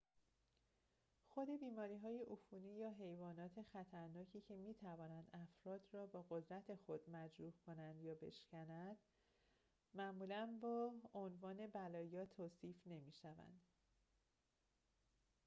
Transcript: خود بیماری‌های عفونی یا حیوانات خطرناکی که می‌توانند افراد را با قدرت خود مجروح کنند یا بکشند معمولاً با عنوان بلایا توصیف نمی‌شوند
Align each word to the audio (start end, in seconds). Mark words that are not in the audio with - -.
خود 1.27 1.59
بیماری‌های 1.59 2.23
عفونی 2.31 2.75
یا 2.77 2.89
حیوانات 2.99 3.61
خطرناکی 3.61 4.41
که 4.41 4.55
می‌توانند 4.55 5.29
افراد 5.33 5.87
را 5.91 6.05
با 6.07 6.25
قدرت 6.29 6.75
خود 6.75 7.09
مجروح 7.09 7.53
کنند 7.65 8.03
یا 8.03 8.15
بکشند 8.15 8.97
معمولاً 9.93 10.59
با 10.61 10.93
عنوان 11.13 11.67
بلایا 11.67 12.25
توصیف 12.25 12.75
نمی‌شوند 12.85 13.61